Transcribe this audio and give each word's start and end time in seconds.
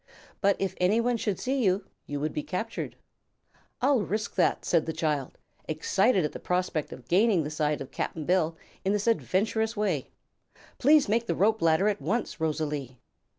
But, 0.41 0.55
if 0.57 0.73
anyone 0.81 1.15
should 1.15 1.37
see 1.39 1.63
you, 1.63 1.85
you 2.07 2.19
would 2.19 2.33
be 2.33 2.41
captured." 2.41 2.95
"I'll 3.83 4.01
risk 4.01 4.33
that," 4.33 4.65
said 4.65 4.87
the 4.87 4.93
child, 4.93 5.37
excited 5.67 6.25
at 6.25 6.31
the 6.31 6.39
prospect 6.39 6.91
of 6.91 7.07
gaining 7.07 7.43
the 7.43 7.51
side 7.51 7.81
of 7.81 7.91
Cap'n 7.91 8.25
Bill 8.25 8.57
in 8.83 8.93
this 8.93 9.05
adventurous 9.05 9.77
way. 9.77 10.09
"Please 10.79 11.07
make 11.07 11.27
the 11.27 11.35
rope 11.35 11.61
ladder 11.61 11.87
at 11.87 12.01
once, 12.01 12.39
Rosalie!" 12.41 12.97